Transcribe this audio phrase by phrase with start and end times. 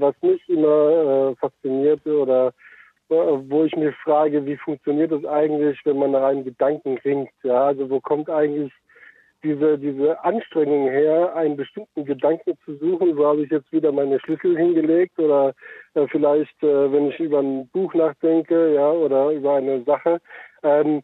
[0.00, 2.48] Was mich immer äh, faszinierte oder
[3.10, 7.30] äh, wo ich mir frage, wie funktioniert das eigentlich, wenn man nach einem Gedanken ringt?
[7.42, 8.72] Ja, also wo kommt eigentlich
[9.42, 14.18] diese, diese Anstrengung her, einen bestimmten Gedanken zu suchen, wo habe ich jetzt wieder meine
[14.20, 15.54] Schlüssel hingelegt oder
[15.94, 20.20] äh, vielleicht, äh, wenn ich über ein Buch nachdenke, ja, oder über eine Sache,
[20.62, 21.02] ähm,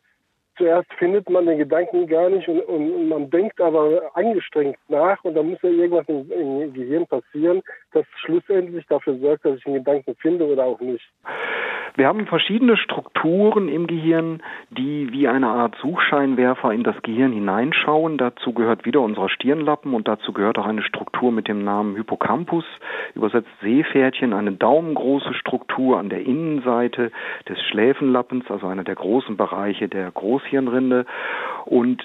[0.56, 5.34] zuerst findet man den Gedanken gar nicht und, und, man denkt aber angestrengt nach und
[5.34, 7.62] dann muss ja irgendwas im, im Gehirn passieren,
[7.92, 11.04] das schlussendlich dafür sorgt, dass ich einen Gedanken finde oder auch nicht.
[11.96, 18.18] Wir haben verschiedene Strukturen im Gehirn, die wie eine Art Suchscheinwerfer in das Gehirn hineinschauen.
[18.18, 22.64] Dazu gehört wieder unser Stirnlappen und dazu gehört auch eine Struktur mit dem Namen Hippocampus,
[23.14, 27.10] übersetzt Seepferdchen, eine daumengroße Struktur an der Innenseite
[27.48, 31.06] des Schläfenlappens, also einer der großen Bereiche der Großhirnrinde.
[31.64, 32.02] Und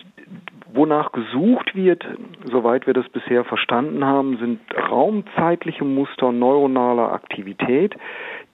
[0.72, 2.06] Wonach gesucht wird,
[2.44, 4.60] soweit wir das bisher verstanden haben, sind
[4.90, 7.96] raumzeitliche Muster neuronaler Aktivität,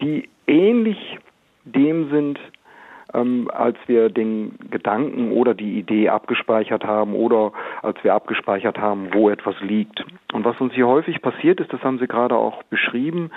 [0.01, 1.17] die ähnlich
[1.65, 2.39] dem sind,
[3.15, 9.13] ähm, als wir den Gedanken oder die Idee abgespeichert haben oder als wir abgespeichert haben,
[9.13, 10.03] wo etwas liegt.
[10.33, 13.31] Und was uns hier häufig passiert ist, das haben Sie gerade auch beschrieben,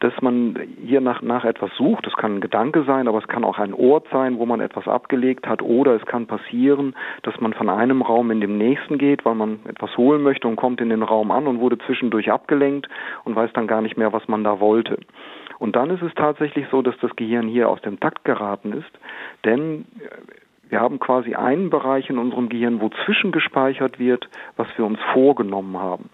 [0.00, 2.06] dass man hier nach, nach etwas sucht.
[2.06, 4.86] Das kann ein Gedanke sein, aber es kann auch ein Ort sein, wo man etwas
[4.86, 5.62] abgelegt hat.
[5.62, 9.60] Oder es kann passieren, dass man von einem Raum in den nächsten geht, weil man
[9.66, 12.88] etwas holen möchte und kommt in den Raum an und wurde zwischendurch abgelenkt
[13.24, 14.98] und weiß dann gar nicht mehr, was man da wollte.
[15.62, 18.90] Und dann ist es tatsächlich so, dass das Gehirn hier aus dem Takt geraten ist,
[19.44, 19.84] denn
[20.68, 25.78] wir haben quasi einen Bereich in unserem Gehirn, wo zwischengespeichert wird, was wir uns vorgenommen
[25.78, 26.10] haben.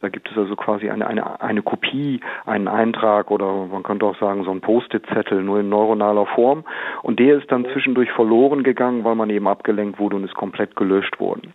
[0.00, 4.18] Da gibt es also quasi eine, eine, eine Kopie, einen Eintrag oder man könnte auch
[4.18, 6.64] sagen so ein Post-it-Zettel, nur in neuronaler Form.
[7.02, 10.76] Und der ist dann zwischendurch verloren gegangen, weil man eben abgelenkt wurde und ist komplett
[10.76, 11.52] gelöscht worden.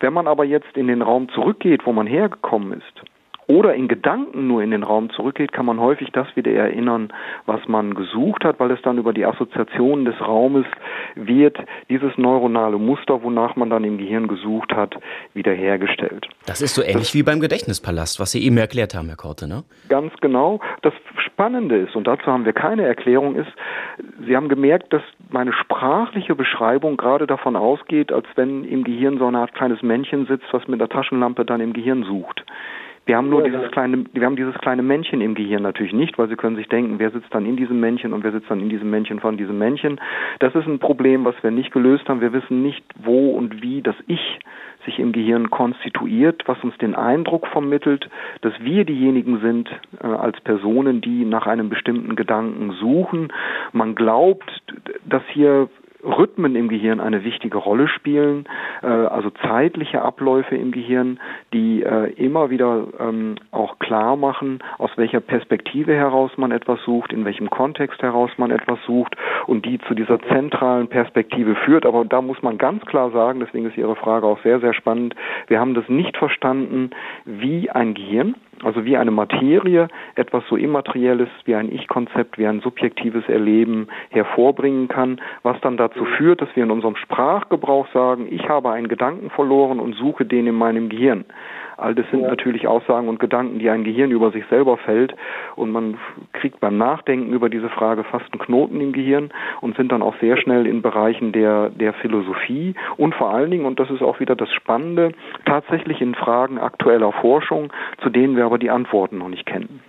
[0.00, 3.04] Wenn man aber jetzt in den Raum zurückgeht, wo man hergekommen ist,
[3.48, 7.12] oder in Gedanken nur in den Raum zurückgeht, kann man häufig das wieder erinnern,
[7.46, 10.66] was man gesucht hat, weil es dann über die Assoziation des Raumes
[11.14, 11.56] wird
[11.88, 14.94] dieses neuronale Muster, wonach man dann im Gehirn gesucht hat,
[15.32, 16.28] wiederhergestellt.
[16.46, 19.48] Das ist so ähnlich das, wie beim Gedächtnispalast, was Sie eben erklärt haben, Herr Korte,
[19.48, 19.64] ne?
[19.88, 20.60] Ganz genau.
[20.82, 20.92] Das
[21.24, 23.50] Spannende ist, und dazu haben wir keine Erklärung, ist,
[24.26, 29.26] Sie haben gemerkt, dass meine sprachliche Beschreibung gerade davon ausgeht, als wenn im Gehirn so
[29.26, 32.44] eine Art kleines Männchen sitzt, was mit der Taschenlampe dann im Gehirn sucht.
[33.08, 36.28] Wir haben nur dieses kleine, wir haben dieses kleine Männchen im Gehirn natürlich nicht, weil
[36.28, 38.68] Sie können sich denken, wer sitzt dann in diesem Männchen und wer sitzt dann in
[38.68, 39.98] diesem Männchen von diesem Männchen.
[40.40, 42.20] Das ist ein Problem, was wir nicht gelöst haben.
[42.20, 44.38] Wir wissen nicht, wo und wie das Ich
[44.84, 48.10] sich im Gehirn konstituiert, was uns den Eindruck vermittelt,
[48.42, 49.70] dass wir diejenigen sind
[50.02, 53.32] äh, als Personen, die nach einem bestimmten Gedanken suchen.
[53.72, 54.50] Man glaubt,
[55.06, 55.70] dass hier
[56.02, 58.46] Rhythmen im Gehirn eine wichtige Rolle spielen,
[58.82, 61.18] äh, also zeitliche Abläufe im Gehirn,
[61.52, 67.12] die äh, immer wieder ähm, auch klar machen, aus welcher Perspektive heraus man etwas sucht,
[67.12, 69.16] in welchem Kontext heraus man etwas sucht
[69.46, 71.84] und die zu dieser zentralen Perspektive führt.
[71.84, 75.14] Aber da muss man ganz klar sagen, deswegen ist Ihre Frage auch sehr, sehr spannend,
[75.48, 76.90] wir haben das nicht verstanden,
[77.24, 82.60] wie ein Gehirn, also wie eine Materie etwas so Immaterielles wie ein Ich-Konzept, wie ein
[82.60, 88.48] subjektives Erleben hervorbringen kann, was dann dazu führt, dass wir in unserem Sprachgebrauch sagen, ich
[88.48, 91.24] habe einen Gedanken verloren und suche den in meinem Gehirn.
[91.78, 92.28] All das sind ja.
[92.28, 95.14] natürlich Aussagen und Gedanken, die ein Gehirn über sich selber fällt
[95.54, 95.96] und man
[96.32, 99.30] kriegt beim Nachdenken über diese Frage fast einen Knoten im Gehirn
[99.60, 103.64] und sind dann auch sehr schnell in Bereichen der, der Philosophie und vor allen Dingen,
[103.64, 105.12] und das ist auch wieder das Spannende,
[105.44, 107.72] tatsächlich in Fragen aktueller Forschung,
[108.02, 109.80] zu denen wir aber die Antworten noch nicht kennen.